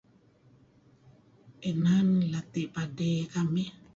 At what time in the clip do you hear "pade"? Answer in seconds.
2.73-3.11